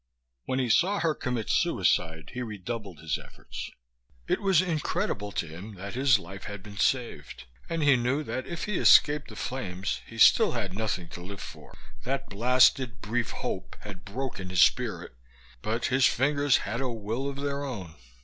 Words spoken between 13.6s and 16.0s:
had broken his spirit but